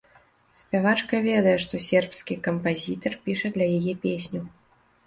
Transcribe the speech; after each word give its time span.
Спявачка 0.61 1.19
ведае, 1.27 1.53
што 1.65 1.83
сербскі 1.89 2.39
кампазітар 2.51 3.21
піша 3.29 3.47
для 3.61 3.71
яе 3.79 3.93
песню. 4.09 4.45